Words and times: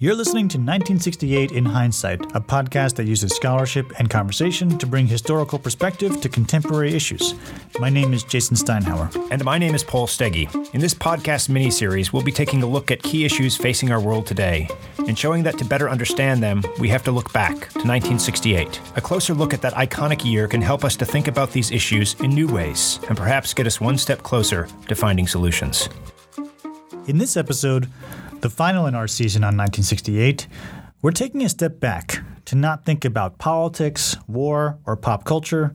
You're 0.00 0.14
listening 0.14 0.46
to 0.50 0.58
1968 0.58 1.50
in 1.50 1.64
Hindsight, 1.64 2.20
a 2.36 2.40
podcast 2.40 2.94
that 2.94 3.08
uses 3.08 3.34
scholarship 3.34 3.98
and 3.98 4.08
conversation 4.08 4.78
to 4.78 4.86
bring 4.86 5.08
historical 5.08 5.58
perspective 5.58 6.20
to 6.20 6.28
contemporary 6.28 6.94
issues. 6.94 7.34
My 7.80 7.90
name 7.90 8.14
is 8.14 8.22
Jason 8.22 8.56
Steinhauer. 8.56 9.28
And 9.32 9.44
my 9.44 9.58
name 9.58 9.74
is 9.74 9.82
Paul 9.82 10.06
Steege. 10.06 10.72
In 10.72 10.80
this 10.80 10.94
podcast 10.94 11.48
mini-series, 11.48 12.12
we'll 12.12 12.22
be 12.22 12.30
taking 12.30 12.62
a 12.62 12.66
look 12.66 12.92
at 12.92 13.02
key 13.02 13.24
issues 13.24 13.56
facing 13.56 13.90
our 13.90 14.00
world 14.00 14.24
today 14.24 14.68
and 14.98 15.18
showing 15.18 15.42
that 15.42 15.58
to 15.58 15.64
better 15.64 15.90
understand 15.90 16.40
them, 16.44 16.62
we 16.78 16.88
have 16.90 17.02
to 17.02 17.10
look 17.10 17.32
back 17.32 17.54
to 17.54 17.80
1968. 17.80 18.80
A 18.94 19.00
closer 19.00 19.34
look 19.34 19.52
at 19.52 19.62
that 19.62 19.74
iconic 19.74 20.24
year 20.24 20.46
can 20.46 20.62
help 20.62 20.84
us 20.84 20.94
to 20.94 21.04
think 21.04 21.26
about 21.26 21.50
these 21.50 21.72
issues 21.72 22.14
in 22.20 22.30
new 22.30 22.46
ways 22.46 23.00
and 23.08 23.18
perhaps 23.18 23.52
get 23.52 23.66
us 23.66 23.80
one 23.80 23.98
step 23.98 24.22
closer 24.22 24.68
to 24.86 24.94
finding 24.94 25.26
solutions. 25.26 25.88
In 27.08 27.18
this 27.18 27.36
episode, 27.36 27.88
the 28.40 28.50
final 28.50 28.86
in 28.86 28.94
our 28.94 29.08
season 29.08 29.42
on 29.42 29.56
1968, 29.56 30.46
we're 31.02 31.10
taking 31.10 31.42
a 31.42 31.48
step 31.48 31.80
back 31.80 32.22
to 32.44 32.56
not 32.56 32.84
think 32.84 33.04
about 33.04 33.38
politics, 33.38 34.16
war, 34.26 34.78
or 34.86 34.96
pop 34.96 35.24
culture, 35.24 35.74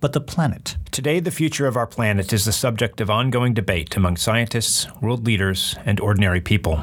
but 0.00 0.12
the 0.12 0.20
planet. 0.20 0.76
Today, 0.90 1.20
the 1.20 1.30
future 1.30 1.66
of 1.66 1.76
our 1.76 1.86
planet 1.86 2.32
is 2.32 2.44
the 2.44 2.52
subject 2.52 3.00
of 3.00 3.10
ongoing 3.10 3.54
debate 3.54 3.96
among 3.96 4.16
scientists, 4.16 4.86
world 5.00 5.26
leaders, 5.26 5.76
and 5.84 5.98
ordinary 6.00 6.40
people. 6.40 6.82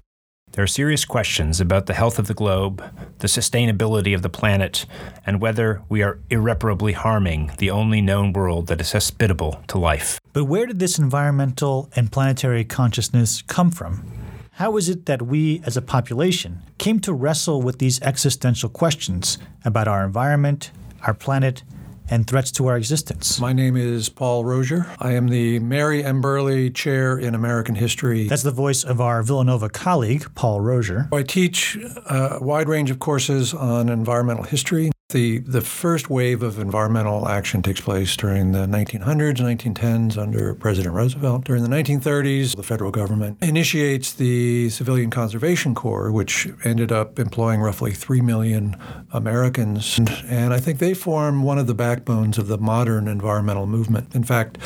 There 0.53 0.63
are 0.63 0.67
serious 0.67 1.05
questions 1.05 1.61
about 1.61 1.85
the 1.85 1.93
health 1.93 2.19
of 2.19 2.27
the 2.27 2.33
globe, 2.33 2.83
the 3.19 3.27
sustainability 3.27 4.13
of 4.13 4.21
the 4.21 4.29
planet, 4.29 4.85
and 5.25 5.39
whether 5.39 5.81
we 5.87 6.01
are 6.01 6.19
irreparably 6.29 6.91
harming 6.91 7.51
the 7.57 7.71
only 7.71 8.01
known 8.01 8.33
world 8.33 8.67
that 8.67 8.81
is 8.81 8.91
hospitable 8.91 9.63
to 9.67 9.77
life. 9.77 10.19
But 10.33 10.45
where 10.45 10.65
did 10.65 10.79
this 10.79 10.99
environmental 10.99 11.89
and 11.95 12.11
planetary 12.11 12.65
consciousness 12.65 13.41
come 13.43 13.71
from? 13.71 14.20
How 14.61 14.77
is 14.77 14.89
it 14.89 15.07
that 15.07 15.23
we 15.23 15.59
as 15.65 15.75
a 15.75 15.81
population 15.81 16.61
came 16.77 16.99
to 16.99 17.13
wrestle 17.13 17.63
with 17.63 17.79
these 17.79 17.99
existential 18.03 18.69
questions 18.69 19.39
about 19.65 19.87
our 19.87 20.05
environment, 20.05 20.69
our 21.01 21.15
planet, 21.15 21.63
and 22.11 22.27
threats 22.27 22.51
to 22.51 22.67
our 22.67 22.77
existence? 22.77 23.39
My 23.39 23.53
name 23.53 23.75
is 23.75 24.07
Paul 24.07 24.45
Rosier. 24.45 24.85
I 24.99 25.13
am 25.13 25.29
the 25.29 25.57
Mary 25.57 26.03
M. 26.03 26.21
Birle 26.21 26.71
Chair 26.75 27.17
in 27.17 27.33
American 27.33 27.73
History. 27.73 28.27
That's 28.27 28.43
the 28.43 28.51
voice 28.51 28.83
of 28.83 29.01
our 29.01 29.23
Villanova 29.23 29.67
colleague, 29.67 30.29
Paul 30.35 30.61
Rosier. 30.61 31.09
I 31.11 31.23
teach 31.23 31.75
a 32.05 32.37
wide 32.39 32.69
range 32.69 32.91
of 32.91 32.99
courses 32.99 33.55
on 33.55 33.89
environmental 33.89 34.43
history. 34.43 34.91
The, 35.11 35.39
the 35.39 35.59
first 35.59 36.09
wave 36.09 36.41
of 36.41 36.57
environmental 36.57 37.27
action 37.27 37.61
takes 37.61 37.81
place 37.81 38.15
during 38.15 38.53
the 38.53 38.65
1900s, 38.65 39.37
1910s 39.37 40.17
under 40.17 40.53
President 40.53 40.95
Roosevelt. 40.95 41.43
During 41.43 41.63
the 41.63 41.69
1930s, 41.69 42.55
the 42.55 42.63
federal 42.63 42.91
government 42.91 43.37
initiates 43.41 44.13
the 44.13 44.69
Civilian 44.69 45.09
Conservation 45.09 45.75
Corps, 45.75 46.11
which 46.13 46.47
ended 46.63 46.93
up 46.93 47.19
employing 47.19 47.59
roughly 47.59 47.91
3 47.91 48.21
million 48.21 48.77
Americans. 49.11 49.97
And, 49.97 50.09
and 50.27 50.53
I 50.53 50.59
think 50.61 50.79
they 50.79 50.93
form 50.93 51.43
one 51.43 51.57
of 51.57 51.67
the 51.67 51.75
backbones 51.75 52.37
of 52.37 52.47
the 52.47 52.57
modern 52.57 53.09
environmental 53.09 53.67
movement. 53.67 54.15
In 54.15 54.23
fact, 54.23 54.59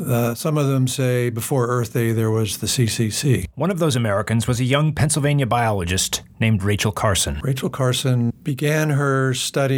uh, 0.00 0.34
some 0.34 0.56
of 0.56 0.68
them 0.68 0.88
say 0.88 1.28
before 1.28 1.66
Earth 1.66 1.92
Day 1.92 2.12
there 2.12 2.30
was 2.30 2.58
the 2.58 2.66
CCC. 2.66 3.46
One 3.56 3.70
of 3.70 3.78
those 3.78 3.94
Americans 3.94 4.48
was 4.48 4.58
a 4.58 4.64
young 4.64 4.94
Pennsylvania 4.94 5.46
biologist 5.46 6.22
named 6.40 6.62
Rachel 6.62 6.92
Carson. 6.92 7.40
Rachel 7.42 7.70
Carson 7.70 8.32
began 8.42 8.90
her 8.90 9.32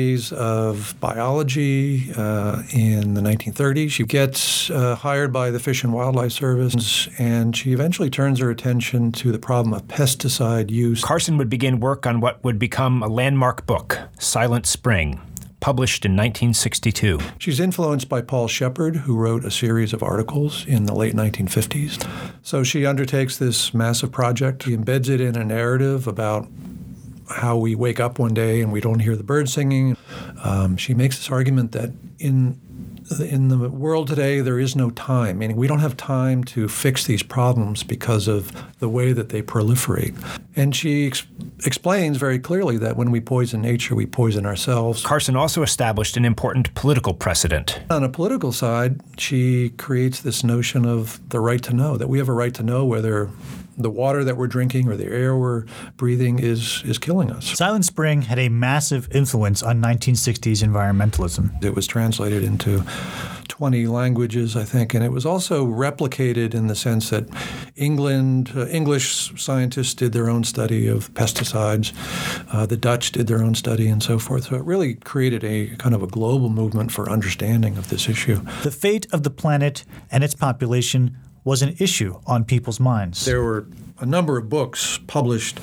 studies 0.05 0.33
of 0.33 0.95
biology 1.01 2.13
uh, 2.15 2.63
in 2.73 3.15
the 3.15 3.23
1930s. 3.23 3.91
She 3.91 4.05
gets 4.05 4.69
uh, 4.69 4.97
hired 4.97 5.33
by 5.33 5.51
the 5.51 5.59
Fish 5.59 5.83
and 5.83 5.95
Wildlife 5.95 6.33
Service, 6.33 7.09
and 7.19 7.57
she 7.57 7.73
eventually 7.73 8.11
turns 8.11 8.39
her 8.41 8.51
attention 8.51 9.13
to 9.13 9.33
the 9.33 9.39
problem 9.39 9.73
of 9.73 9.89
pesticide 9.89 10.71
use. 10.71 11.03
Carson 11.03 11.39
would 11.39 11.49
begin 11.49 11.81
work 11.81 12.07
on 12.07 12.21
what 12.21 12.45
would 12.45 12.59
become 12.59 13.03
a 13.03 13.09
landmark 13.09 13.67
book, 13.67 13.99
Silent 14.19 14.67
Spring 14.67 15.21
published 15.61 16.05
in 16.05 16.13
1962. 16.13 17.19
She's 17.39 17.59
influenced 17.59 18.07
by 18.11 18.21
Paul 18.21 18.49
Shepard, 18.49 18.97
who 18.97 19.17
wrote 19.17 19.47
a 19.47 19.51
series 19.51 19.95
of 19.95 20.03
articles 20.03 20.67
in 20.67 20.85
the 20.85 20.95
late 20.95 21.15
1950s. 21.15 22.07
So 22.43 22.63
she 22.63 22.85
undertakes 22.85 23.39
this 23.39 23.73
massive 23.73 24.13
project. 24.13 24.65
She 24.65 24.77
embeds 24.77 25.09
it 25.09 25.23
in 25.23 25.37
a 25.37 25.45
narrative 25.45 26.07
about 26.07 26.49
how 27.29 27.57
we 27.57 27.75
wake 27.75 28.01
up 28.01 28.19
one 28.19 28.35
day 28.35 28.61
and 28.61 28.73
we 28.73 28.81
don't 28.81 29.01
hear 29.01 29.17
the 29.17 29.23
birds 29.23 29.53
singing. 29.53 29.97
Um, 30.43 30.77
she 30.77 30.95
makes 30.95 31.17
this 31.17 31.31
argument 31.31 31.73
that 31.73 31.93
in 32.19 32.61
in 33.21 33.49
the 33.49 33.69
world 33.69 34.09
today, 34.09 34.41
there 34.41 34.59
is 34.59 34.75
no 34.75 34.91
time, 34.91 35.39
meaning 35.39 35.57
we 35.57 35.67
don't 35.67 35.81
have 35.81 35.97
time 35.97 36.43
to 36.45 36.69
fix 36.69 37.05
these 37.05 37.23
problems 37.23 37.83
because 37.83 38.29
of 38.29 38.51
the 38.79 38.89
way 38.89 39.13
that 39.13 39.29
they 39.29 39.43
proliferate. 39.43 40.15
And 40.57 40.75
she 40.75 41.07
ex- 41.09 41.27
explains 41.67 42.17
very 42.17 42.39
clearly 42.39 42.79
that 42.79 42.97
when 42.97 43.11
we 43.11 43.21
poison 43.21 43.61
nature, 43.61 43.95
we 43.95 44.07
poison 44.07 44.47
ourselves. 44.47 45.05
Carson 45.05 45.37
also 45.37 45.63
established 45.63 46.17
an 46.17 46.25
important 46.25 46.73
political 46.75 47.13
precedent. 47.13 47.81
On 47.91 48.03
a 48.03 48.09
political 48.09 48.53
side, 48.53 49.01
she 49.19 49.71
creates 49.71 50.21
this 50.21 50.43
notion 50.43 50.87
of 50.87 51.21
the 51.29 51.41
right 51.41 51.63
to 51.63 51.75
know, 51.75 51.97
that 51.97 52.09
we 52.09 52.19
have 52.19 52.29
a 52.29 52.33
right 52.33 52.55
to 52.55 52.63
know 52.63 52.85
whether 52.85 53.29
the 53.77 53.91
water 53.91 54.25
that 54.25 54.37
we're 54.37 54.47
drinking 54.47 54.89
or 54.89 54.97
the 54.97 55.07
air 55.07 55.37
we're 55.37 55.65
breathing 55.97 56.39
is 56.39 56.83
is 56.85 56.99
killing 56.99 57.31
us. 57.31 57.47
Silent 57.57 57.85
Spring 57.85 58.23
had 58.23 58.39
a 58.39 58.49
massive 58.49 59.09
influence 59.15 59.63
on 59.63 59.81
1960s 59.81 60.63
environmentalism. 60.63 61.63
It 61.65 61.75
was 61.75 61.87
translated 61.87 62.45
into 62.45 62.85
20 63.49 63.87
languages, 63.87 64.57
I 64.57 64.65
think, 64.65 64.95
and 64.95 65.05
it 65.05 65.13
was 65.13 65.25
also 65.25 65.65
replicated 65.65 66.55
in 66.55 66.67
the 66.67 66.75
sense 66.75 67.11
that 67.11 67.29
England, 67.77 68.53
uh, 68.57 68.67
English 68.67 69.41
scientists 69.41 69.95
did 69.95 70.13
their 70.13 70.29
own 70.29 70.43
study 70.43 70.89
of 70.89 71.13
pesticides, 71.15 71.93
uh, 72.53 72.67
the 72.67 72.77
Dutch 72.77 73.13
did 73.13 73.27
their 73.27 73.43
own 73.43 73.55
study, 73.55 73.87
and 73.87 74.03
so 74.03 74.19
forth. 74.19 74.47
So 74.47 74.57
it 74.57 74.65
really 74.65 74.95
created 74.95 75.45
a 75.45 75.69
kind 75.77 75.95
of 75.95 76.03
a 76.03 76.09
global 76.09 76.49
movement 76.49 76.91
for 76.91 77.09
understanding 77.09 77.77
of 77.77 77.91
this 77.91 78.09
issue. 78.09 78.41
The 78.63 78.73
fate 78.73 79.07
of 79.13 79.23
the 79.23 79.31
planet 79.31 79.85
and 80.11 80.25
its 80.25 80.35
population 80.35 81.17
was 81.45 81.63
an 81.63 81.77
issue 81.79 82.21
on 82.27 82.45
people's 82.45 82.81
minds. 82.81 83.25
There 83.25 83.43
were 83.43 83.67
a 84.01 84.07
number 84.07 84.39
of 84.39 84.49
books 84.49 84.99
published 85.07 85.61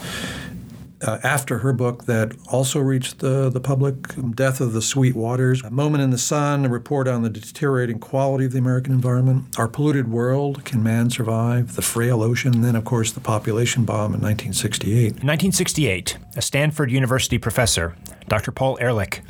uh, 1.01 1.17
after 1.23 1.59
her 1.59 1.73
book 1.73 2.05
that 2.05 2.33
also 2.51 2.79
reached 2.79 3.19
the, 3.19 3.49
the 3.49 3.59
public 3.59 3.95
Death 4.35 4.61
of 4.61 4.73
the 4.73 4.81
Sweet 4.81 5.15
Waters, 5.15 5.63
A 5.63 5.71
Moment 5.71 6.03
in 6.03 6.11
the 6.11 6.17
Sun, 6.17 6.65
a 6.65 6.69
report 6.69 7.07
on 7.07 7.23
the 7.23 7.29
deteriorating 7.29 7.99
quality 7.99 8.45
of 8.45 8.51
the 8.51 8.59
American 8.59 8.93
environment, 8.93 9.45
Our 9.57 9.67
Polluted 9.67 10.09
World, 10.09 10.63
Can 10.63 10.83
Man 10.83 11.09
Survive, 11.09 11.75
The 11.75 11.81
Frail 11.81 12.21
Ocean, 12.21 12.53
and 12.53 12.63
then, 12.63 12.75
of 12.75 12.85
course, 12.85 13.11
the 13.11 13.19
population 13.19 13.83
bomb 13.83 14.13
in 14.13 14.21
1968. 14.21 14.97
In 14.97 15.07
1968, 15.07 16.17
a 16.35 16.41
Stanford 16.41 16.91
University 16.91 17.37
professor, 17.37 17.95
Dr. 18.27 18.51
Paul 18.51 18.77
Ehrlich, 18.79 19.21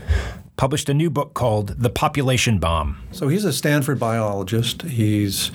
published 0.62 0.90
a 0.90 0.94
new 0.94 1.10
book 1.10 1.34
called 1.34 1.70
The 1.70 1.90
Population 1.90 2.60
Bomb. 2.60 3.02
So 3.12 3.30
he's 3.30 3.46
a 3.46 3.52
Stanford 3.52 4.00
biologist. 4.00 4.84
He's 4.84 5.50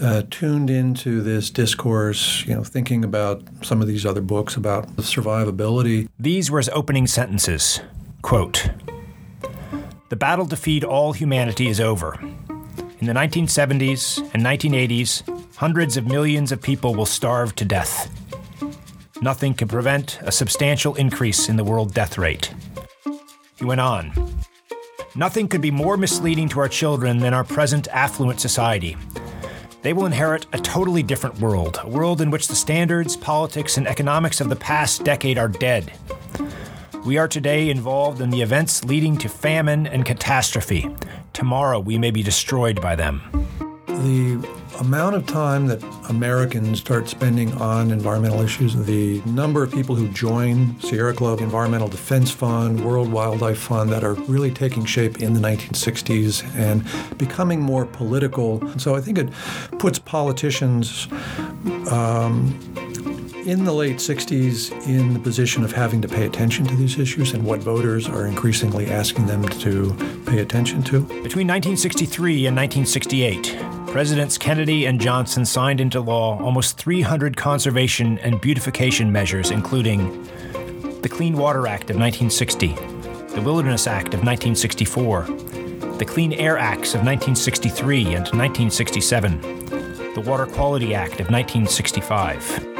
uh, 0.00 0.24
tuned 0.30 0.68
into 0.68 1.20
this 1.20 1.48
discourse, 1.48 2.44
you 2.44 2.52
know, 2.52 2.64
thinking 2.64 3.04
about 3.04 3.44
some 3.60 3.80
of 3.80 3.86
these 3.86 4.04
other 4.04 4.20
books 4.20 4.56
about 4.56 4.96
the 4.96 5.02
survivability. 5.02 6.08
These 6.18 6.50
were 6.50 6.58
his 6.58 6.68
opening 6.70 7.06
sentences. 7.06 7.82
Quote, 8.22 8.68
the 10.08 10.16
battle 10.16 10.46
to 10.46 10.56
feed 10.56 10.82
all 10.82 11.12
humanity 11.12 11.68
is 11.68 11.78
over. 11.78 12.18
In 12.98 13.06
the 13.06 13.12
1970s 13.12 14.28
and 14.34 14.42
1980s, 14.42 15.54
hundreds 15.54 15.96
of 15.96 16.08
millions 16.08 16.50
of 16.50 16.60
people 16.60 16.96
will 16.96 17.06
starve 17.06 17.54
to 17.54 17.64
death. 17.64 18.10
Nothing 19.22 19.54
can 19.54 19.68
prevent 19.68 20.18
a 20.22 20.32
substantial 20.32 20.96
increase 20.96 21.48
in 21.48 21.54
the 21.54 21.62
world 21.62 21.94
death 21.94 22.18
rate. 22.18 22.52
He 23.54 23.64
went 23.64 23.80
on. 23.80 24.31
Nothing 25.14 25.46
could 25.46 25.60
be 25.60 25.70
more 25.70 25.98
misleading 25.98 26.48
to 26.48 26.60
our 26.60 26.68
children 26.68 27.18
than 27.18 27.34
our 27.34 27.44
present 27.44 27.86
affluent 27.88 28.40
society. 28.40 28.96
They 29.82 29.92
will 29.92 30.06
inherit 30.06 30.46
a 30.54 30.58
totally 30.58 31.02
different 31.02 31.38
world, 31.38 31.78
a 31.82 31.88
world 31.88 32.22
in 32.22 32.30
which 32.30 32.48
the 32.48 32.54
standards, 32.54 33.14
politics, 33.14 33.76
and 33.76 33.86
economics 33.86 34.40
of 34.40 34.48
the 34.48 34.56
past 34.56 35.04
decade 35.04 35.36
are 35.36 35.48
dead. 35.48 35.92
We 37.04 37.18
are 37.18 37.28
today 37.28 37.68
involved 37.68 38.22
in 38.22 38.30
the 38.30 38.40
events 38.40 38.84
leading 38.84 39.18
to 39.18 39.28
famine 39.28 39.86
and 39.86 40.06
catastrophe. 40.06 40.88
Tomorrow 41.34 41.80
we 41.80 41.98
may 41.98 42.10
be 42.10 42.22
destroyed 42.22 42.80
by 42.80 42.96
them. 42.96 43.20
The 43.88 44.48
amount 44.82 45.14
of 45.14 45.24
time 45.28 45.68
that 45.68 45.80
Americans 46.08 46.80
start 46.80 47.08
spending 47.08 47.52
on 47.62 47.92
environmental 47.92 48.40
issues, 48.40 48.74
the 48.74 49.22
number 49.24 49.62
of 49.62 49.72
people 49.72 49.94
who 49.94 50.08
join 50.08 50.78
Sierra 50.80 51.14
Club, 51.14 51.40
Environmental 51.40 51.86
Defense 51.86 52.32
Fund, 52.32 52.84
World 52.84 53.10
Wildlife 53.12 53.58
Fund 53.58 53.90
that 53.90 54.02
are 54.02 54.14
really 54.14 54.50
taking 54.50 54.84
shape 54.84 55.22
in 55.22 55.34
the 55.34 55.40
1960s 55.40 56.44
and 56.56 56.84
becoming 57.16 57.60
more 57.60 57.86
political. 57.86 58.60
So 58.76 58.96
I 58.96 59.00
think 59.00 59.18
it 59.18 59.30
puts 59.78 60.00
politicians 60.00 61.06
um, 61.92 62.58
in 63.46 63.64
the 63.64 63.72
late 63.72 63.98
60s 63.98 64.72
in 64.88 65.14
the 65.14 65.20
position 65.20 65.62
of 65.62 65.70
having 65.70 66.02
to 66.02 66.08
pay 66.08 66.26
attention 66.26 66.66
to 66.66 66.74
these 66.74 66.98
issues 66.98 67.34
and 67.34 67.44
what 67.44 67.60
voters 67.60 68.08
are 68.08 68.26
increasingly 68.26 68.90
asking 68.90 69.26
them 69.26 69.48
to 69.48 69.94
pay 70.26 70.40
attention 70.40 70.82
to. 70.82 71.02
Between 71.02 71.46
1963 71.46 72.46
and 72.46 72.56
1968, 72.56 73.81
Presidents 73.92 74.38
Kennedy 74.38 74.86
and 74.86 74.98
Johnson 74.98 75.44
signed 75.44 75.78
into 75.78 76.00
law 76.00 76.42
almost 76.42 76.78
300 76.78 77.36
conservation 77.36 78.18
and 78.20 78.40
beautification 78.40 79.12
measures, 79.12 79.50
including 79.50 80.26
the 81.02 81.10
Clean 81.10 81.36
Water 81.36 81.66
Act 81.66 81.90
of 81.90 81.96
1960, 81.96 82.68
the 83.34 83.42
Wilderness 83.44 83.86
Act 83.86 84.14
of 84.14 84.24
1964, 84.24 85.24
the 85.98 86.06
Clean 86.06 86.32
Air 86.32 86.56
Acts 86.56 86.94
of 86.94 87.04
1963 87.04 88.04
and 88.06 88.28
1967, 88.32 89.40
the 90.14 90.24
Water 90.24 90.46
Quality 90.46 90.94
Act 90.94 91.20
of 91.20 91.28
1965. 91.28 92.71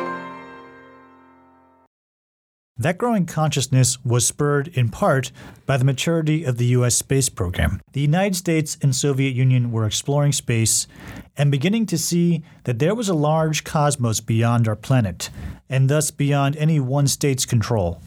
That 2.82 2.99
growing 2.99 3.26
consciousness 3.26 4.05
was 4.05 4.26
spurred 4.26 4.67
in 4.67 4.88
part 4.88 5.31
by 5.67 5.76
the 5.76 5.84
maturity 5.84 6.43
of 6.43 6.56
the 6.56 6.67
US 6.79 6.96
space 6.96 7.29
program. 7.29 7.81
The 7.93 8.00
United 8.00 8.34
States 8.34 8.76
and 8.82 8.93
Soviet 8.93 9.37
Union 9.37 9.70
were 9.70 9.87
exploring 9.87 10.32
space 10.32 10.88
and 11.37 11.52
beginning 11.52 11.87
to 11.87 11.96
see 11.96 12.43
that 12.64 12.81
there 12.81 12.96
was 12.96 13.08
a 13.08 13.14
large 13.14 13.62
cosmos 13.62 14.19
beyond 14.19 14.67
our 14.67 14.75
planet, 14.75 15.31
and 15.69 15.88
thus 15.88 16.11
beyond 16.11 16.56
any 16.56 16.81
one 16.81 17.06
state's 17.06 17.46
control. 17.46 18.00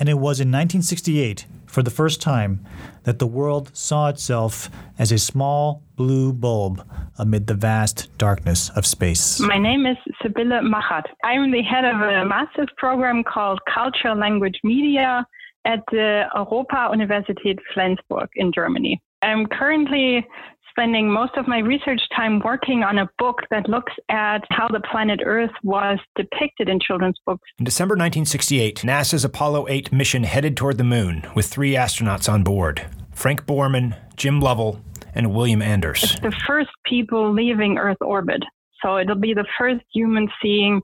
And 0.00 0.08
it 0.08 0.14
was 0.14 0.40
in 0.40 0.48
1968, 0.48 1.46
for 1.66 1.84
the 1.84 1.88
first 1.88 2.20
time, 2.20 2.66
that 3.04 3.20
the 3.20 3.26
world 3.28 3.70
saw 3.72 4.08
itself 4.08 4.68
as 4.98 5.12
a 5.12 5.18
small 5.18 5.80
blue 6.02 6.32
bulb 6.32 6.84
amid 7.18 7.46
the 7.46 7.54
vast 7.54 7.98
darkness 8.18 8.70
of 8.70 8.84
space. 8.84 9.38
My 9.38 9.56
name 9.56 9.86
is 9.86 9.96
Sibylle 10.20 10.58
Machat. 10.74 11.04
I'm 11.22 11.52
the 11.52 11.62
head 11.62 11.84
of 11.84 12.00
a 12.00 12.24
master's 12.24 12.72
program 12.76 13.22
called 13.22 13.60
Culture, 13.72 14.12
Language, 14.16 14.58
Media 14.64 15.24
at 15.64 15.78
the 15.92 16.24
Europa 16.34 16.90
Universität 16.92 17.58
Flensburg 17.72 18.28
in 18.34 18.50
Germany. 18.52 19.00
I'm 19.22 19.46
currently 19.46 20.26
spending 20.70 21.08
most 21.08 21.34
of 21.36 21.46
my 21.46 21.58
research 21.58 22.00
time 22.16 22.40
working 22.40 22.82
on 22.82 22.98
a 22.98 23.08
book 23.16 23.38
that 23.52 23.68
looks 23.68 23.92
at 24.08 24.40
how 24.50 24.66
the 24.66 24.80
planet 24.90 25.20
Earth 25.24 25.54
was 25.62 26.00
depicted 26.16 26.68
in 26.68 26.80
children's 26.80 27.20
books. 27.24 27.48
In 27.60 27.64
December 27.64 27.92
1968, 27.92 28.78
NASA's 28.78 29.24
Apollo 29.24 29.68
8 29.68 29.92
mission 29.92 30.24
headed 30.24 30.56
toward 30.56 30.78
the 30.78 30.90
moon 30.96 31.22
with 31.36 31.46
three 31.46 31.74
astronauts 31.74 32.28
on 32.28 32.42
board 32.42 32.82
Frank 33.12 33.46
Borman, 33.46 33.96
Jim 34.16 34.40
Lovell, 34.40 34.80
and 35.14 35.34
William 35.34 35.62
Anders. 35.62 36.02
It's 36.02 36.20
the 36.20 36.34
first 36.46 36.70
people 36.84 37.32
leaving 37.32 37.78
Earth 37.78 37.98
orbit. 38.00 38.42
So 38.82 38.98
it'll 38.98 39.16
be 39.16 39.34
the 39.34 39.46
first 39.58 39.84
human 39.92 40.28
seeing 40.42 40.80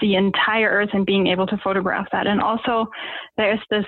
the 0.00 0.14
entire 0.14 0.68
Earth 0.68 0.90
and 0.92 1.04
being 1.04 1.26
able 1.26 1.46
to 1.46 1.56
photograph 1.62 2.06
that. 2.12 2.26
And 2.26 2.40
also, 2.40 2.86
there's 3.36 3.60
this 3.70 3.84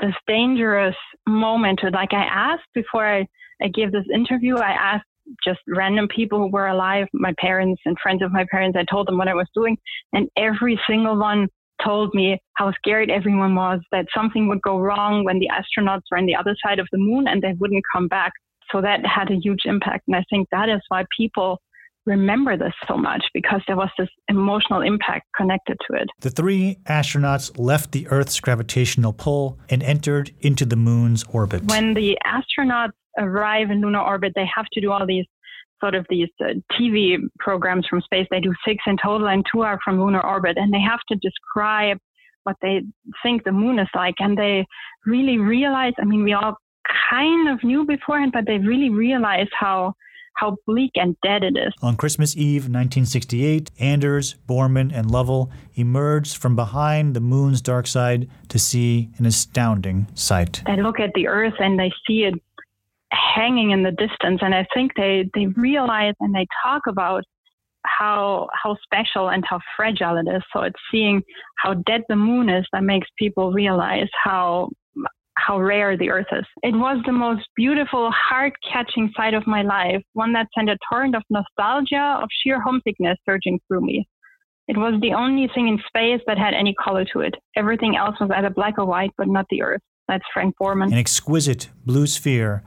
this 0.00 0.14
dangerous 0.26 0.96
moment. 1.26 1.80
Like 1.92 2.12
I 2.12 2.24
asked 2.24 2.68
before 2.74 3.06
I 3.06 3.26
I 3.62 3.68
gave 3.68 3.92
this 3.92 4.06
interview. 4.12 4.56
I 4.56 4.70
asked 4.70 5.06
just 5.46 5.60
random 5.68 6.08
people 6.08 6.38
who 6.38 6.50
were 6.50 6.66
alive, 6.66 7.06
my 7.12 7.32
parents 7.38 7.80
and 7.84 7.96
friends 8.02 8.22
of 8.22 8.32
my 8.32 8.46
parents. 8.50 8.76
I 8.78 8.84
told 8.90 9.08
them 9.08 9.18
what 9.18 9.28
I 9.28 9.34
was 9.34 9.48
doing, 9.54 9.76
and 10.12 10.28
every 10.36 10.80
single 10.88 11.18
one 11.18 11.48
told 11.82 12.14
me 12.14 12.40
how 12.54 12.72
scared 12.72 13.10
everyone 13.10 13.54
was 13.54 13.80
that 13.90 14.06
something 14.14 14.48
would 14.48 14.62
go 14.62 14.78
wrong 14.78 15.24
when 15.24 15.38
the 15.38 15.48
astronauts 15.48 16.02
were 16.10 16.18
on 16.18 16.26
the 16.26 16.36
other 16.36 16.54
side 16.64 16.78
of 16.78 16.86
the 16.92 16.98
moon 16.98 17.26
and 17.26 17.42
they 17.42 17.52
wouldn't 17.58 17.84
come 17.92 18.08
back. 18.08 18.32
So 18.74 18.80
that 18.80 19.06
had 19.06 19.30
a 19.30 19.36
huge 19.36 19.60
impact. 19.66 20.04
And 20.08 20.16
I 20.16 20.24
think 20.28 20.48
that 20.50 20.68
is 20.68 20.80
why 20.88 21.04
people 21.16 21.60
remember 22.06 22.56
this 22.56 22.72
so 22.86 22.96
much 22.96 23.24
because 23.32 23.62
there 23.66 23.76
was 23.76 23.88
this 23.98 24.08
emotional 24.28 24.82
impact 24.82 25.26
connected 25.36 25.78
to 25.88 25.96
it. 25.96 26.08
The 26.20 26.30
three 26.30 26.78
astronauts 26.86 27.56
left 27.56 27.92
the 27.92 28.06
Earth's 28.08 28.38
gravitational 28.40 29.12
pull 29.12 29.58
and 29.70 29.82
entered 29.82 30.32
into 30.40 30.66
the 30.66 30.76
moon's 30.76 31.24
orbit. 31.30 31.64
When 31.64 31.94
the 31.94 32.18
astronauts 32.26 32.92
arrive 33.16 33.70
in 33.70 33.80
lunar 33.80 34.00
orbit, 34.00 34.32
they 34.34 34.46
have 34.54 34.66
to 34.72 34.80
do 34.80 34.90
all 34.90 35.06
these 35.06 35.24
sort 35.80 35.94
of 35.94 36.04
these 36.10 36.28
uh, 36.40 36.54
TV 36.72 37.18
programs 37.38 37.86
from 37.88 38.00
space. 38.00 38.26
They 38.30 38.40
do 38.40 38.52
six 38.66 38.82
in 38.86 38.96
total, 39.02 39.28
and 39.28 39.44
two 39.52 39.62
are 39.62 39.78
from 39.84 40.00
lunar 40.00 40.24
orbit, 40.24 40.56
and 40.56 40.72
they 40.72 40.80
have 40.80 41.00
to 41.08 41.16
describe 41.16 41.98
what 42.44 42.56
they 42.60 42.82
think 43.22 43.44
the 43.44 43.52
moon 43.52 43.78
is 43.78 43.88
like. 43.94 44.14
And 44.18 44.36
they 44.36 44.66
really 45.06 45.38
realize. 45.38 45.92
I 45.98 46.04
mean, 46.04 46.24
we 46.24 46.32
all 46.32 46.56
kind 47.10 47.48
of 47.48 47.62
knew 47.64 47.84
beforehand, 47.84 48.32
but 48.32 48.46
they 48.46 48.58
really 48.58 48.90
realize 48.90 49.48
how 49.58 49.94
how 50.36 50.56
bleak 50.66 50.90
and 50.96 51.16
dead 51.22 51.44
it 51.44 51.56
is. 51.56 51.72
On 51.80 51.96
Christmas 51.96 52.36
Eve, 52.36 52.62
1968, 52.62 53.70
Anders, 53.78 54.34
Borman, 54.48 54.92
and 54.92 55.08
Lovell 55.08 55.52
emerged 55.74 56.36
from 56.36 56.56
behind 56.56 57.14
the 57.14 57.20
moon's 57.20 57.60
dark 57.60 57.86
side 57.86 58.28
to 58.48 58.58
see 58.58 59.10
an 59.18 59.26
astounding 59.26 60.08
sight. 60.14 60.62
They 60.66 60.82
look 60.82 60.98
at 60.98 61.10
the 61.14 61.28
Earth 61.28 61.54
and 61.60 61.78
they 61.78 61.92
see 62.04 62.24
it 62.24 62.34
hanging 63.12 63.70
in 63.70 63.84
the 63.84 63.92
distance. 63.92 64.40
And 64.42 64.54
I 64.54 64.66
think 64.74 64.92
they, 64.96 65.30
they 65.34 65.46
realize 65.46 66.14
and 66.18 66.34
they 66.34 66.46
talk 66.64 66.82
about 66.88 67.22
how 67.86 68.48
how 68.60 68.76
special 68.82 69.28
and 69.28 69.44
how 69.48 69.60
fragile 69.76 70.16
it 70.16 70.28
is. 70.28 70.42
So 70.52 70.62
it's 70.62 70.80
seeing 70.90 71.22
how 71.58 71.74
dead 71.74 72.02
the 72.08 72.16
moon 72.16 72.48
is 72.48 72.66
that 72.72 72.82
makes 72.82 73.08
people 73.18 73.52
realize 73.52 74.08
how 74.22 74.70
how 75.36 75.60
rare 75.60 75.96
the 75.96 76.10
earth 76.10 76.26
is. 76.32 76.44
It 76.62 76.74
was 76.74 77.02
the 77.06 77.12
most 77.12 77.42
beautiful, 77.56 78.10
heart-catching 78.10 79.12
sight 79.16 79.34
of 79.34 79.46
my 79.46 79.62
life, 79.62 80.02
one 80.12 80.32
that 80.34 80.48
sent 80.56 80.70
a 80.70 80.78
torrent 80.88 81.14
of 81.14 81.22
nostalgia, 81.30 82.18
of 82.22 82.28
sheer 82.42 82.60
homesickness 82.60 83.18
surging 83.26 83.58
through 83.66 83.82
me. 83.82 84.08
It 84.68 84.76
was 84.76 84.98
the 85.02 85.12
only 85.12 85.48
thing 85.54 85.68
in 85.68 85.78
space 85.86 86.20
that 86.26 86.38
had 86.38 86.54
any 86.54 86.74
color 86.82 87.04
to 87.12 87.20
it. 87.20 87.34
Everything 87.56 87.96
else 87.96 88.16
was 88.20 88.30
either 88.34 88.50
black 88.50 88.78
or 88.78 88.86
white, 88.86 89.10
but 89.18 89.28
not 89.28 89.46
the 89.50 89.62
earth. 89.62 89.82
That's 90.08 90.24
Frank 90.32 90.54
Borman. 90.60 90.86
An 90.86 90.94
exquisite 90.94 91.68
blue 91.84 92.06
sphere 92.06 92.62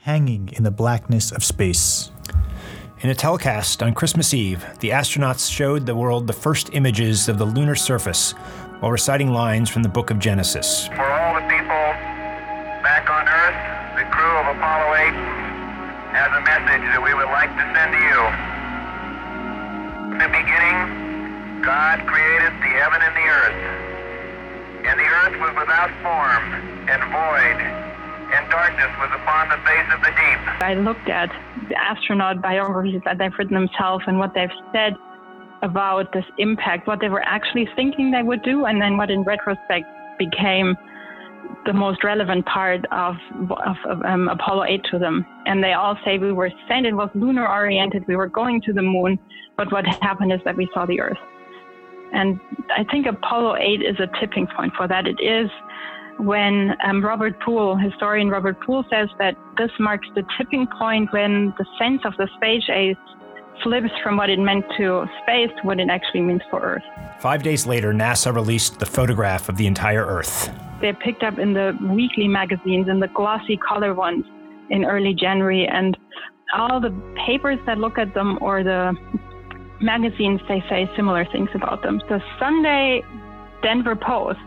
hanging 0.00 0.50
in 0.52 0.62
the 0.64 0.70
blackness 0.70 1.32
of 1.32 1.42
space. 1.42 2.10
In 3.00 3.10
a 3.10 3.14
telecast 3.14 3.82
on 3.82 3.94
Christmas 3.94 4.32
Eve, 4.32 4.64
the 4.78 4.90
astronauts 4.90 5.50
showed 5.50 5.86
the 5.86 5.94
world 5.96 6.28
the 6.28 6.32
first 6.32 6.70
images 6.72 7.28
of 7.28 7.38
the 7.38 7.44
lunar 7.44 7.74
surface 7.74 8.32
while 8.78 8.92
reciting 8.92 9.32
lines 9.32 9.68
from 9.68 9.82
the 9.82 9.88
book 9.88 10.10
of 10.10 10.20
Genesis. 10.20 10.86
For 10.86 10.94
without 25.72 25.90
form 26.04 26.52
and 26.84 27.00
void, 27.08 27.58
and 28.36 28.50
darkness 28.50 28.92
was 29.00 29.08
upon 29.14 29.48
the 29.48 29.56
face 29.64 29.88
of 29.94 30.00
the 30.00 30.12
deep. 30.12 30.60
I 30.60 30.74
looked 30.74 31.08
at 31.08 31.30
the 31.70 31.76
astronaut 31.76 32.42
biographies 32.42 33.00
that 33.06 33.16
they've 33.16 33.32
written 33.38 33.54
themselves 33.54 34.04
and 34.06 34.18
what 34.18 34.34
they've 34.34 34.52
said 34.74 34.92
about 35.62 36.12
this 36.12 36.26
impact, 36.36 36.86
what 36.86 37.00
they 37.00 37.08
were 37.08 37.22
actually 37.22 37.66
thinking 37.74 38.10
they 38.10 38.22
would 38.22 38.42
do, 38.42 38.66
and 38.66 38.82
then 38.82 38.98
what 38.98 39.10
in 39.10 39.22
retrospect 39.22 39.86
became 40.18 40.76
the 41.64 41.72
most 41.72 42.04
relevant 42.04 42.44
part 42.44 42.84
of, 42.92 43.14
of, 43.48 43.76
of 43.88 44.02
um, 44.02 44.28
Apollo 44.28 44.64
8 44.64 44.80
to 44.90 44.98
them. 44.98 45.24
And 45.46 45.64
they 45.64 45.72
all 45.72 45.96
say 46.04 46.18
we 46.18 46.32
were 46.32 46.50
sent, 46.68 46.84
it 46.84 46.94
was 46.94 47.08
lunar 47.14 47.48
oriented, 47.48 48.06
we 48.06 48.16
were 48.16 48.28
going 48.28 48.60
to 48.62 48.74
the 48.74 48.82
moon, 48.82 49.18
but 49.56 49.72
what 49.72 49.86
happened 50.02 50.32
is 50.32 50.40
that 50.44 50.56
we 50.56 50.68
saw 50.74 50.84
the 50.84 51.00
Earth. 51.00 51.18
And 52.12 52.38
I 52.76 52.84
think 52.84 53.06
Apollo 53.06 53.56
8 53.56 53.82
is 53.82 53.96
a 54.00 54.08
tipping 54.20 54.46
point 54.56 54.72
for 54.76 54.86
that. 54.88 55.06
It 55.06 55.20
is 55.20 55.50
when 56.18 56.74
um, 56.84 57.04
Robert 57.04 57.38
Poole, 57.40 57.76
historian 57.76 58.28
Robert 58.28 58.60
Poole, 58.60 58.84
says 58.90 59.08
that 59.18 59.36
this 59.56 59.70
marks 59.80 60.06
the 60.14 60.22
tipping 60.38 60.66
point 60.78 61.12
when 61.12 61.54
the 61.58 61.66
sense 61.78 62.02
of 62.04 62.12
the 62.18 62.28
space 62.36 62.68
age 62.72 62.96
flips 63.62 63.90
from 64.02 64.16
what 64.16 64.30
it 64.30 64.38
meant 64.38 64.64
to 64.76 65.06
space 65.22 65.50
to 65.60 65.66
what 65.66 65.78
it 65.78 65.88
actually 65.88 66.20
means 66.20 66.42
for 66.50 66.60
Earth. 66.60 66.82
Five 67.20 67.42
days 67.42 67.66
later, 67.66 67.92
NASA 67.92 68.34
released 68.34 68.78
the 68.78 68.86
photograph 68.86 69.48
of 69.48 69.56
the 69.56 69.66
entire 69.66 70.04
Earth. 70.04 70.50
They're 70.80 70.94
picked 70.94 71.22
up 71.22 71.38
in 71.38 71.52
the 71.52 71.76
weekly 71.94 72.28
magazines 72.28 72.88
and 72.88 73.00
the 73.00 73.08
glossy 73.08 73.56
color 73.56 73.94
ones 73.94 74.24
in 74.70 74.84
early 74.84 75.14
January, 75.14 75.66
and 75.66 75.96
all 76.54 76.80
the 76.80 76.90
papers 77.26 77.58
that 77.66 77.78
look 77.78 77.98
at 77.98 78.14
them 78.14 78.38
or 78.40 78.62
the 78.62 78.94
magazines, 79.82 80.40
they 80.48 80.62
say 80.68 80.90
similar 80.96 81.24
things 81.24 81.50
about 81.54 81.82
them. 81.82 82.00
The 82.08 82.22
Sunday 82.38 83.02
Denver 83.62 83.96
Post 83.96 84.40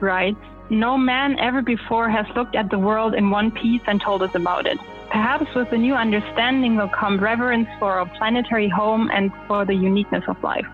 writes 0.00 0.38
no 0.70 0.96
man 0.96 1.38
ever 1.38 1.60
before 1.60 2.08
has 2.08 2.24
looked 2.34 2.56
at 2.56 2.70
the 2.70 2.78
world 2.78 3.14
in 3.14 3.30
one 3.30 3.50
piece 3.50 3.82
and 3.86 4.00
told 4.00 4.22
us 4.22 4.34
about 4.34 4.66
it. 4.66 4.78
Perhaps 5.10 5.54
with 5.54 5.68
the 5.70 5.76
new 5.76 5.94
understanding 5.94 6.76
will 6.76 6.88
come 6.88 7.20
reverence 7.20 7.68
for 7.78 7.92
our 7.92 8.06
planetary 8.16 8.68
home 8.68 9.10
and 9.12 9.30
for 9.46 9.66
the 9.66 9.74
uniqueness 9.74 10.24
of 10.28 10.42
life. 10.42 10.66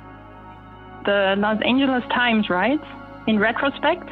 The 1.04 1.34
Los 1.38 1.60
Angeles 1.62 2.04
Times 2.10 2.48
writes 2.48 2.84
In 3.26 3.40
retrospect, 3.40 4.08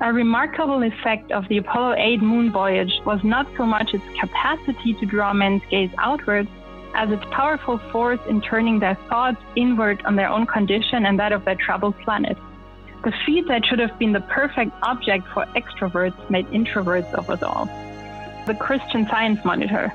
a 0.00 0.12
remarkable 0.12 0.82
effect 0.82 1.30
of 1.32 1.46
the 1.48 1.58
Apollo 1.58 1.96
8 1.98 2.22
moon 2.22 2.50
voyage 2.50 2.92
was 3.04 3.20
not 3.22 3.46
so 3.56 3.66
much 3.66 3.92
its 3.92 4.04
capacity 4.18 4.94
to 5.00 5.06
draw 5.06 5.34
men's 5.34 5.62
gaze 5.70 5.90
outward 5.98 6.48
as 6.94 7.10
its 7.10 7.24
powerful 7.30 7.78
force 7.90 8.20
in 8.28 8.40
turning 8.40 8.78
their 8.78 8.96
thoughts 9.08 9.40
inward 9.54 10.02
on 10.04 10.16
their 10.16 10.28
own 10.28 10.46
condition 10.46 11.06
and 11.06 11.18
that 11.18 11.32
of 11.32 11.44
their 11.44 11.54
troubled 11.54 11.98
planet. 12.00 12.36
The 13.04 13.12
feat 13.24 13.46
that 13.48 13.64
should 13.64 13.78
have 13.78 13.98
been 13.98 14.12
the 14.12 14.20
perfect 14.20 14.72
object 14.82 15.26
for 15.32 15.44
extroverts 15.54 16.30
made 16.30 16.46
introverts 16.48 17.12
of 17.14 17.30
us 17.30 17.42
all. 17.42 17.66
The 18.46 18.54
Christian 18.54 19.06
Science 19.08 19.44
Monitor. 19.44 19.92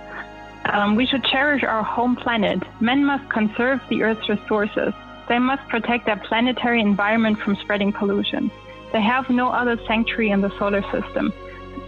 Um, 0.66 0.96
we 0.96 1.06
should 1.06 1.24
cherish 1.24 1.64
our 1.64 1.84
home 1.84 2.16
planet. 2.16 2.62
Men 2.80 3.04
must 3.04 3.30
conserve 3.30 3.82
the 3.90 4.04
Earth's 4.04 4.30
resources. 4.30 4.94
They 5.28 5.40
must 5.40 5.68
protect 5.70 6.06
their 6.06 6.18
planetary 6.18 6.82
environment 6.82 7.40
from 7.40 7.56
spreading 7.58 7.92
pollution. 7.92 8.52
They 8.94 9.02
have 9.02 9.30
no 9.30 9.50
other 9.50 9.78
sanctuary 9.88 10.32
in 10.32 10.42
the 10.42 10.52
solar 10.60 10.84
system. 10.92 11.34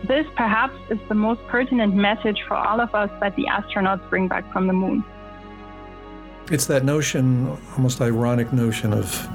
This 0.03 0.25
perhaps 0.35 0.75
is 0.89 0.99
the 1.07 1.15
most 1.15 1.41
pertinent 1.47 1.95
message 1.95 2.43
for 2.47 2.55
all 2.55 2.81
of 2.81 2.93
us 2.93 3.09
that 3.21 3.35
the 3.37 3.45
astronauts 3.45 4.07
bring 4.09 4.27
back 4.27 4.51
from 4.51 4.67
the 4.67 4.73
moon. 4.73 5.03
It's 6.51 6.65
that 6.65 6.83
notion, 6.83 7.57
almost 7.77 8.01
ironic 8.01 8.51
notion 8.51 8.91
of 8.91 9.29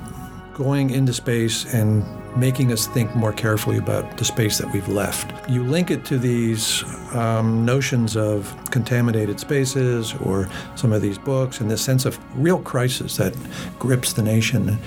going 0.52 0.90
into 0.90 1.14
space 1.14 1.72
and 1.72 2.04
making 2.36 2.72
us 2.72 2.86
think 2.88 3.14
more 3.14 3.32
carefully 3.32 3.78
about 3.78 4.18
the 4.18 4.24
space 4.24 4.58
that 4.58 4.70
we've 4.72 4.88
left. 4.88 5.48
You 5.48 5.62
link 5.62 5.90
it 5.90 6.04
to 6.06 6.18
these 6.18 6.84
um, 7.14 7.64
notions 7.64 8.16
of 8.16 8.54
contaminated 8.70 9.40
spaces 9.40 10.14
or 10.16 10.48
some 10.74 10.92
of 10.92 11.00
these 11.00 11.16
books 11.16 11.60
and 11.60 11.70
this 11.70 11.80
sense 11.80 12.04
of 12.04 12.18
real 12.38 12.58
crisis 12.60 13.16
that 13.16 13.34
grips 13.78 14.12
the 14.12 14.22
nation 14.22 14.78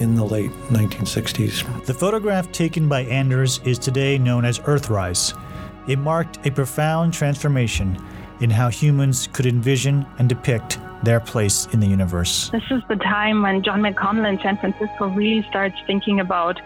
in 0.00 0.14
the 0.14 0.24
late 0.24 0.50
1960s. 0.70 1.84
The 1.86 1.94
photograph 1.94 2.50
taken 2.52 2.88
by 2.88 3.02
Anders 3.02 3.60
is 3.64 3.78
today 3.78 4.18
known 4.18 4.44
as 4.44 4.58
Earthrise. 4.60 5.36
It 5.88 5.98
marked 5.98 6.46
a 6.46 6.50
profound 6.50 7.12
transformation 7.12 7.96
in 8.40 8.50
how 8.50 8.68
humans 8.68 9.28
could 9.32 9.46
envision 9.46 10.06
and 10.18 10.28
depict 10.28 10.78
their 11.02 11.20
place 11.20 11.66
in 11.72 11.80
the 11.80 11.86
universe. 11.86 12.50
This 12.50 12.62
is 12.70 12.82
the 12.88 12.96
time 12.96 13.42
when 13.42 13.62
John 13.62 13.80
McConnell 13.80 14.28
in 14.28 14.38
San 14.42 14.58
Francisco 14.58 15.08
really 15.08 15.44
starts 15.48 15.76
thinking 15.86 16.20
about 16.20 16.60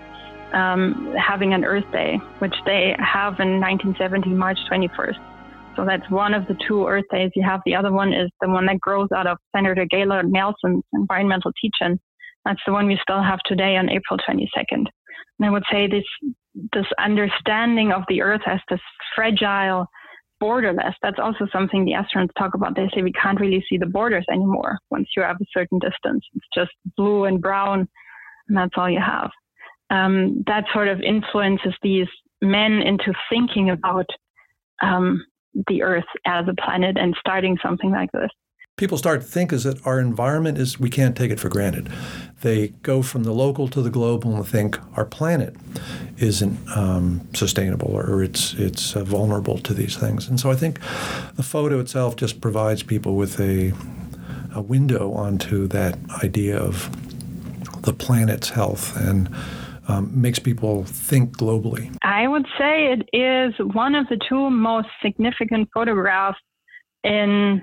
um, 0.53 1.15
having 1.17 1.53
an 1.53 1.65
Earth 1.65 1.91
Day, 1.93 2.17
which 2.39 2.55
they 2.65 2.97
have 2.99 3.39
in 3.41 3.61
1970, 3.61 4.31
March 4.31 4.59
21st. 4.71 5.19
So 5.77 5.85
that's 5.85 6.09
one 6.11 6.35
of 6.35 6.47
the 6.49 6.57
two 6.67 6.87
Earth 6.87 7.05
Days 7.11 7.31
you 7.35 7.43
have. 7.43 7.61
The 7.65 7.75
other 7.75 7.93
one 7.93 8.13
is 8.13 8.29
the 8.41 8.49
one 8.49 8.67
that 8.67 8.81
grows 8.81 9.09
out 9.15 9.27
of 9.27 9.39
Senator 9.55 9.87
Gaylord 9.89 10.31
Nelson's 10.31 10.83
environmental 10.93 11.53
teach-in. 11.61 11.99
That's 12.45 12.61
the 12.67 12.73
one 12.73 12.87
we 12.87 12.99
still 13.03 13.23
have 13.23 13.41
today 13.47 13.77
on 13.77 13.91
April 13.91 14.19
22nd. 14.19 14.87
And 15.39 15.47
I 15.47 15.51
would 15.51 15.65
say 15.71 15.87
this 15.87 16.05
this 16.73 16.87
understanding 16.99 17.93
of 17.93 18.03
the 18.09 18.23
Earth 18.23 18.41
as 18.47 18.59
this 18.69 18.81
fragile, 19.15 19.87
borderless. 20.43 20.95
That's 21.03 21.19
also 21.19 21.47
something 21.53 21.85
the 21.85 21.93
astronauts 21.93 22.31
talk 22.39 22.55
about. 22.55 22.75
They 22.75 22.89
say 22.95 23.03
we 23.03 23.13
can't 23.13 23.41
really 23.41 23.65
see 23.69 23.79
the 23.79 23.87
borders 23.87 24.25
anymore 24.31 24.79
once 24.91 25.09
you're 25.15 25.25
at 25.25 25.41
a 25.41 25.45
certain 25.53 25.79
distance. 25.79 26.25
It's 26.35 26.47
just 26.55 26.73
blue 26.97 27.25
and 27.25 27.41
brown, 27.41 27.89
and 28.49 28.57
that's 28.57 28.75
all 28.77 28.91
you 28.91 29.01
have. 29.01 29.31
Um, 29.91 30.43
that 30.47 30.65
sort 30.73 30.89
of 30.89 31.01
influences 31.01 31.75
these 31.83 32.09
men 32.43 32.83
into 32.83 33.13
thinking 33.29 33.71
about 33.71 34.07
um, 34.83 35.25
the 35.69 35.83
Earth 35.83 36.05
as 36.27 36.47
a 36.49 36.61
planet 36.61 36.97
and 36.99 37.15
starting 37.21 37.57
something 37.63 37.91
like 37.91 38.11
this 38.13 38.31
people 38.81 38.97
start 38.97 39.21
to 39.21 39.27
think 39.27 39.53
is 39.53 39.65
that 39.65 39.87
our 39.87 40.01
environment 40.01 40.57
is 40.57 40.81
we 40.81 40.89
can't 40.89 41.15
take 41.15 41.31
it 41.31 41.39
for 41.39 41.51
granted. 41.51 41.87
They 42.41 42.69
go 42.83 43.03
from 43.03 43.25
the 43.25 43.33
local 43.33 43.69
to 43.69 43.83
the 43.83 43.91
global 43.91 44.35
and 44.35 44.49
think 44.49 44.79
our 44.97 45.05
planet 45.05 45.55
isn't 46.17 46.59
um, 46.75 47.29
sustainable 47.35 47.95
or 47.95 48.23
it's 48.23 48.55
it's 48.55 48.97
uh, 48.97 49.05
vulnerable 49.05 49.59
to 49.59 49.75
these 49.75 49.97
things. 49.97 50.29
And 50.29 50.41
so 50.41 50.51
I 50.51 50.57
think 50.57 50.81
the 51.37 51.43
photo 51.43 51.79
itself 51.79 52.17
just 52.17 52.41
provides 52.41 52.83
people 52.83 53.17
with 53.17 53.39
a 53.39 53.75
a 54.55 54.63
window 54.63 55.13
onto 55.13 55.67
that 55.69 55.99
idea 56.25 56.59
of 56.59 56.89
the 57.83 57.93
planet's 57.93 58.49
health 58.49 58.97
and 58.97 59.29
um, 59.89 60.11
makes 60.19 60.39
people 60.39 60.85
think 60.85 61.37
globally. 61.37 61.95
I 62.03 62.27
would 62.29 62.47
say 62.59 62.95
it 62.95 63.03
is 63.13 63.53
one 63.75 63.95
of 63.95 64.09
the 64.09 64.19
two 64.27 64.49
most 64.49 64.89
significant 65.03 65.69
photographs 65.75 66.39
in 67.05 67.63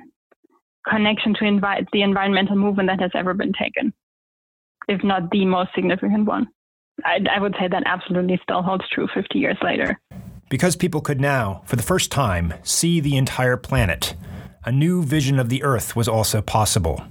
connection 0.90 1.34
to 1.36 1.42
envi- 1.42 1.88
the 1.92 2.02
environmental 2.02 2.56
movement 2.56 2.90
that 2.90 3.02
has 3.02 3.12
ever 3.14 3.34
been 3.34 3.54
taken, 3.54 3.94
if 4.88 5.04
not 5.04 5.30
the 5.32 5.46
most 5.46 5.70
significant 5.76 6.26
one. 6.26 6.48
I, 7.06 7.20
I 7.36 7.40
would 7.40 7.56
say 7.60 7.68
that 7.68 7.84
absolutely 7.86 8.40
still 8.42 8.62
holds 8.62 8.84
true 8.90 9.08
50 9.14 9.38
years 9.38 9.58
later. 9.62 10.00
Because 10.50 10.76
people 10.76 11.02
could 11.02 11.20
now, 11.20 11.62
for 11.66 11.76
the 11.76 11.84
first 11.84 12.12
time, 12.12 12.54
see 12.64 13.00
the 13.00 13.18
entire 13.18 13.58
planet, 13.58 14.16
a 14.66 14.72
new 14.72 15.04
vision 15.04 15.40
of 15.40 15.50
the 15.50 15.62
Earth 15.64 15.96
was 15.96 16.08
also 16.08 16.42
possible. 16.42 17.04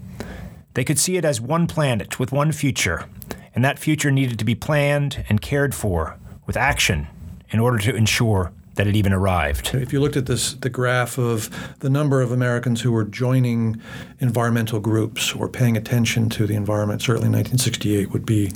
They 0.74 0.84
could 0.84 0.98
see 0.98 1.16
it 1.16 1.24
as 1.24 1.40
one 1.40 1.66
planet 1.66 2.18
with 2.18 2.32
one 2.32 2.52
future, 2.52 3.08
and 3.54 3.64
that 3.64 3.78
future 3.78 4.10
needed 4.10 4.38
to 4.38 4.44
be 4.44 4.54
planned 4.54 5.24
and 5.28 5.40
cared 5.40 5.74
for 5.74 6.18
with 6.46 6.56
action 6.56 7.08
in 7.50 7.60
order 7.60 7.78
to 7.78 7.94
ensure 7.94 8.52
that 8.76 8.86
it 8.86 8.94
even 8.94 9.12
arrived. 9.12 9.74
If 9.74 9.92
you 9.92 10.00
looked 10.00 10.16
at 10.16 10.26
this, 10.26 10.54
the 10.54 10.70
graph 10.70 11.18
of 11.18 11.50
the 11.80 11.90
number 11.90 12.22
of 12.22 12.30
Americans 12.30 12.82
who 12.82 12.92
were 12.92 13.04
joining 13.04 13.80
environmental 14.20 14.80
groups 14.80 15.34
or 15.34 15.48
paying 15.48 15.76
attention 15.76 16.28
to 16.30 16.46
the 16.46 16.54
environment, 16.54 17.02
certainly 17.02 17.28
1968 17.28 18.12
would 18.12 18.24
be 18.24 18.52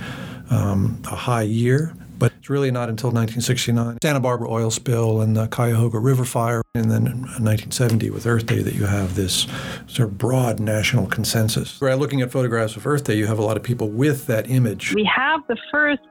um, 0.51 1.03
a 1.11 1.17
high 1.17 1.43
year. 1.43 1.95
But 2.19 2.35
it's 2.39 2.51
really 2.51 2.71
not 2.71 2.91
until 2.91 3.09
1969, 3.09 3.97
Santa 4.03 4.21
Barbara 4.21 4.51
oil 4.51 4.71
spill 4.71 5.23
and 5.23 5.35
the 5.35 5.47
Cuyahoga 5.47 5.99
River 5.99 6.27
fire, 6.27 6.61
and 6.75 6.91
then 6.91 7.05
1970 7.05 8.11
with 8.11 8.27
Earth 8.27 8.45
Day 8.45 8.61
that 8.61 8.75
you 8.75 8.85
have 8.85 9.15
this 9.15 9.47
sort 9.87 10.11
of 10.11 10.19
broad 10.19 10.61
national 10.61 11.07
consensus. 11.07 11.81
Right, 11.81 11.99
looking 11.99 12.21
at 12.21 12.31
photographs 12.31 12.77
of 12.77 12.87
Earth 12.87 13.05
Day, 13.05 13.15
you 13.15 13.27
have 13.27 13.39
a 13.39 13.43
lot 13.43 13.57
of 13.57 13.63
people 13.63 13.89
with 13.89 14.27
that 14.27 14.51
image. 14.51 14.95
We 14.95 15.11
have 15.17 15.41
the 15.49 15.57
first 15.73 16.03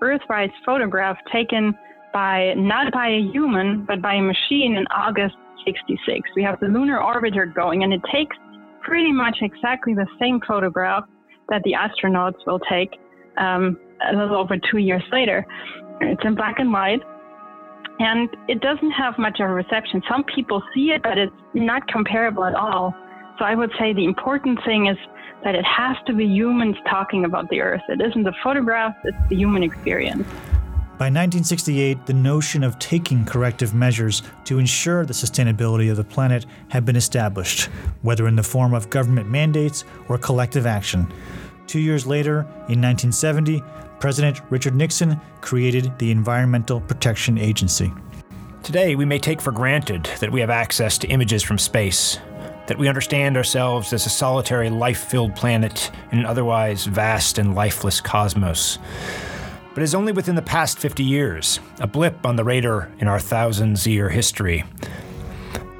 Earthrise 0.00 0.52
photograph 0.64 1.18
taken 1.30 1.74
by 2.12 2.54
not 2.56 2.92
by 2.92 3.08
a 3.08 3.30
human, 3.32 3.84
but 3.86 4.02
by 4.02 4.14
a 4.14 4.22
machine 4.22 4.76
in 4.76 4.86
August 4.88 5.36
66. 5.64 6.28
We 6.34 6.42
have 6.42 6.58
the 6.60 6.66
lunar 6.66 6.98
orbiter 6.98 7.52
going, 7.52 7.82
and 7.82 7.92
it 7.92 8.00
takes 8.12 8.36
pretty 8.82 9.12
much 9.12 9.38
exactly 9.42 9.94
the 9.94 10.06
same 10.18 10.40
photograph 10.46 11.04
that 11.48 11.62
the 11.64 11.74
astronauts 11.74 12.46
will 12.46 12.60
take 12.60 12.98
um, 13.36 13.78
a 14.10 14.16
little 14.16 14.36
over 14.36 14.56
two 14.70 14.78
years 14.78 15.02
later. 15.12 15.44
It's 16.00 16.22
in 16.24 16.34
black 16.34 16.58
and 16.58 16.72
white, 16.72 17.00
and 17.98 18.28
it 18.48 18.60
doesn't 18.60 18.92
have 18.92 19.18
much 19.18 19.40
of 19.40 19.50
a 19.50 19.52
reception. 19.52 20.02
Some 20.08 20.24
people 20.24 20.62
see 20.74 20.90
it, 20.90 21.02
but 21.02 21.18
it's 21.18 21.32
not 21.54 21.86
comparable 21.88 22.44
at 22.44 22.54
all. 22.54 22.94
So 23.38 23.44
I 23.44 23.54
would 23.54 23.70
say 23.78 23.92
the 23.92 24.04
important 24.04 24.58
thing 24.64 24.86
is 24.86 24.96
that 25.44 25.54
it 25.54 25.64
has 25.64 25.96
to 26.06 26.14
be 26.14 26.24
humans 26.24 26.76
talking 26.88 27.24
about 27.24 27.48
the 27.50 27.60
Earth. 27.60 27.82
It 27.88 28.00
isn't 28.00 28.24
the 28.24 28.34
photograph, 28.42 28.94
it's 29.04 29.16
the 29.28 29.36
human 29.36 29.62
experience. 29.62 30.26
By 31.00 31.06
1968, 31.06 32.04
the 32.04 32.12
notion 32.12 32.62
of 32.62 32.78
taking 32.78 33.24
corrective 33.24 33.72
measures 33.72 34.22
to 34.44 34.58
ensure 34.58 35.06
the 35.06 35.14
sustainability 35.14 35.90
of 35.90 35.96
the 35.96 36.04
planet 36.04 36.44
had 36.68 36.84
been 36.84 36.94
established, 36.94 37.70
whether 38.02 38.28
in 38.28 38.36
the 38.36 38.42
form 38.42 38.74
of 38.74 38.90
government 38.90 39.26
mandates 39.26 39.86
or 40.08 40.18
collective 40.18 40.66
action. 40.66 41.10
Two 41.66 41.80
years 41.80 42.06
later, 42.06 42.40
in 42.68 42.82
1970, 42.82 43.62
President 43.98 44.42
Richard 44.50 44.74
Nixon 44.74 45.18
created 45.40 45.98
the 45.98 46.10
Environmental 46.10 46.82
Protection 46.82 47.38
Agency. 47.38 47.90
Today, 48.62 48.94
we 48.94 49.06
may 49.06 49.18
take 49.18 49.40
for 49.40 49.52
granted 49.52 50.04
that 50.20 50.30
we 50.30 50.40
have 50.40 50.50
access 50.50 50.98
to 50.98 51.08
images 51.08 51.42
from 51.42 51.56
space, 51.56 52.18
that 52.66 52.76
we 52.76 52.88
understand 52.88 53.38
ourselves 53.38 53.94
as 53.94 54.04
a 54.04 54.10
solitary 54.10 54.68
life 54.68 55.04
filled 55.04 55.34
planet 55.34 55.90
in 56.12 56.18
an 56.18 56.26
otherwise 56.26 56.84
vast 56.84 57.38
and 57.38 57.54
lifeless 57.54 58.02
cosmos 58.02 58.78
but 59.74 59.82
is 59.82 59.94
only 59.94 60.12
within 60.12 60.34
the 60.34 60.42
past 60.42 60.78
50 60.78 61.02
years, 61.02 61.60
a 61.80 61.86
blip 61.86 62.26
on 62.26 62.36
the 62.36 62.44
radar 62.44 62.90
in 62.98 63.08
our 63.08 63.20
thousands 63.20 63.86
year 63.86 64.08
history. 64.08 64.64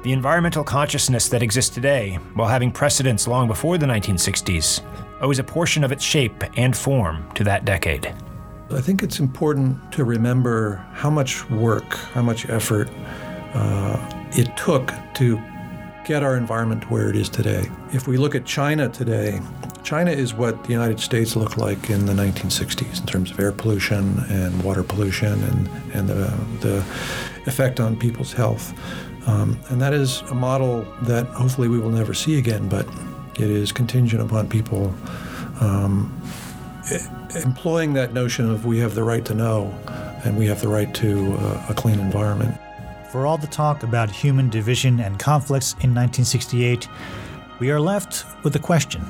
The 0.03 0.13
environmental 0.13 0.63
consciousness 0.63 1.29
that 1.29 1.43
exists 1.43 1.73
today, 1.73 2.15
while 2.33 2.47
having 2.47 2.71
precedence 2.71 3.27
long 3.27 3.47
before 3.47 3.77
the 3.77 3.85
1960s, 3.85 4.81
owes 5.21 5.37
a 5.37 5.43
portion 5.43 5.83
of 5.83 5.91
its 5.91 6.03
shape 6.03 6.43
and 6.57 6.75
form 6.75 7.29
to 7.35 7.43
that 7.43 7.65
decade. 7.65 8.13
I 8.71 8.81
think 8.81 9.03
it's 9.03 9.19
important 9.19 9.91
to 9.91 10.05
remember 10.05 10.77
how 10.93 11.09
much 11.09 11.47
work, 11.49 11.93
how 12.13 12.21
much 12.21 12.49
effort 12.49 12.89
uh, 13.53 14.27
it 14.31 14.55
took 14.57 14.91
to 15.15 15.39
get 16.05 16.23
our 16.23 16.35
environment 16.37 16.89
where 16.89 17.09
it 17.09 17.15
is 17.15 17.29
today. 17.29 17.69
If 17.93 18.07
we 18.07 18.17
look 18.17 18.33
at 18.33 18.45
China 18.45 18.89
today, 18.89 19.39
China 19.83 20.11
is 20.11 20.33
what 20.33 20.63
the 20.63 20.71
United 20.71 20.99
States 20.99 21.35
looked 21.35 21.57
like 21.57 21.89
in 21.89 22.05
the 22.05 22.13
1960s 22.13 23.01
in 23.01 23.07
terms 23.07 23.31
of 23.31 23.39
air 23.39 23.51
pollution 23.51 24.19
and 24.29 24.61
water 24.63 24.83
pollution 24.83 25.43
and, 25.43 25.67
and 25.93 26.07
the, 26.07 26.33
the 26.61 26.77
effect 27.45 27.79
on 27.79 27.97
people's 27.97 28.31
health. 28.31 28.73
Um, 29.27 29.59
and 29.69 29.81
that 29.81 29.93
is 29.93 30.21
a 30.31 30.35
model 30.35 30.85
that 31.03 31.25
hopefully 31.27 31.67
we 31.67 31.79
will 31.79 31.89
never 31.89 32.13
see 32.13 32.37
again, 32.37 32.69
but 32.69 32.87
it 33.35 33.49
is 33.49 33.71
contingent 33.71 34.21
upon 34.21 34.47
people 34.49 34.93
um, 35.59 36.15
employing 37.43 37.93
that 37.93 38.13
notion 38.13 38.49
of 38.49 38.65
we 38.65 38.79
have 38.79 38.95
the 38.95 39.03
right 39.03 39.25
to 39.25 39.33
know 39.33 39.73
and 40.23 40.37
we 40.37 40.45
have 40.45 40.61
the 40.61 40.67
right 40.67 40.93
to 40.95 41.33
uh, 41.33 41.65
a 41.69 41.73
clean 41.73 41.99
environment. 41.99 42.55
For 43.11 43.25
all 43.25 43.37
the 43.37 43.47
talk 43.47 43.83
about 43.83 44.09
human 44.09 44.49
division 44.49 44.99
and 44.99 45.19
conflicts 45.19 45.73
in 45.73 45.93
1968, 45.93 46.87
we 47.59 47.69
are 47.71 47.79
left 47.79 48.25
with 48.43 48.55
a 48.55 48.59
question 48.59 49.03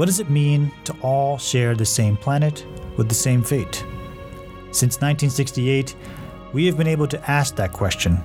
What 0.00 0.06
does 0.06 0.18
it 0.18 0.30
mean 0.30 0.72
to 0.84 0.96
all 1.02 1.36
share 1.36 1.74
the 1.74 1.84
same 1.84 2.16
planet 2.16 2.64
with 2.96 3.10
the 3.10 3.14
same 3.14 3.42
fate? 3.42 3.84
Since 4.70 4.96
1968, 4.96 5.94
we 6.54 6.64
have 6.64 6.78
been 6.78 6.86
able 6.86 7.06
to 7.06 7.30
ask 7.30 7.54
that 7.56 7.74
question. 7.74 8.18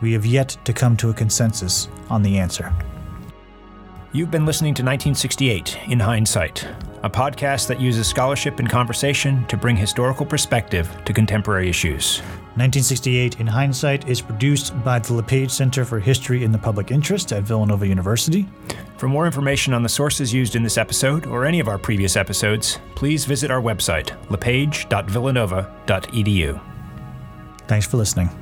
We 0.00 0.12
have 0.12 0.24
yet 0.24 0.56
to 0.64 0.72
come 0.72 0.96
to 0.98 1.10
a 1.10 1.12
consensus 1.12 1.88
on 2.08 2.22
the 2.22 2.38
answer. 2.38 2.72
You've 4.12 4.30
been 4.30 4.46
listening 4.46 4.74
to 4.74 4.84
1968 4.84 5.76
in 5.88 5.98
hindsight. 5.98 6.68
A 7.02 7.10
podcast 7.10 7.66
that 7.68 7.80
uses 7.80 8.06
scholarship 8.06 8.58
and 8.58 8.68
conversation 8.68 9.46
to 9.46 9.56
bring 9.56 9.76
historical 9.76 10.26
perspective 10.26 10.88
to 11.04 11.12
contemporary 11.12 11.68
issues. 11.68 12.18
1968 12.54 13.40
in 13.40 13.46
Hindsight 13.46 14.08
is 14.08 14.20
produced 14.20 14.82
by 14.84 14.98
the 14.98 15.14
LePage 15.14 15.50
Center 15.50 15.84
for 15.84 15.98
History 15.98 16.44
in 16.44 16.52
the 16.52 16.58
Public 16.58 16.90
Interest 16.90 17.32
at 17.32 17.44
Villanova 17.44 17.86
University. 17.86 18.46
For 18.98 19.08
more 19.08 19.24
information 19.26 19.74
on 19.74 19.82
the 19.82 19.88
sources 19.88 20.34
used 20.34 20.54
in 20.54 20.62
this 20.62 20.78
episode 20.78 21.26
or 21.26 21.44
any 21.44 21.60
of 21.60 21.68
our 21.68 21.78
previous 21.78 22.16
episodes, 22.16 22.78
please 22.94 23.24
visit 23.24 23.50
our 23.50 23.60
website, 23.60 24.12
lepage.villanova.edu. 24.30 26.60
Thanks 27.66 27.86
for 27.86 27.96
listening. 27.96 28.41